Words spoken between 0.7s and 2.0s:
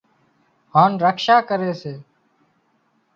هانَ رکشا ڪري سي